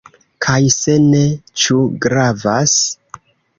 Kaj 0.45 0.63
se 0.75 0.95
ne, 1.03 1.21
ĉu 1.65 1.79
gravas? 2.07 2.77